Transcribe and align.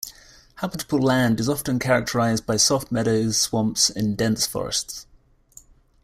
Habitable 0.55 0.97
land 0.99 1.39
is 1.39 1.47
often 1.47 1.77
characterized 1.77 2.47
by 2.47 2.57
soft 2.57 2.91
meadows, 2.91 3.37
swamps, 3.37 3.91
and 3.91 4.17
dense 4.17 4.47
forests. 4.47 5.05